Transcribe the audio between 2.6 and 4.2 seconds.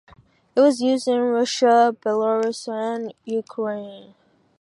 and Ukraine.